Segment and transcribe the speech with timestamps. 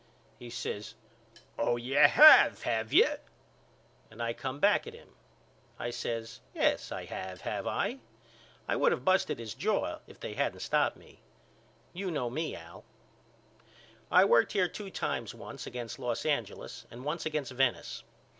[0.39, 0.95] He says
[1.59, 3.05] Oh you have have you?
[4.09, 5.09] And I come back at him.
[5.77, 7.99] I says Yes I have have I?
[8.67, 11.19] I would of busted his jaw if they hadn't stopped me.
[11.93, 12.83] You know me Al.
[14.09, 18.01] I worked here two times once against Los Angeles and once against Venice.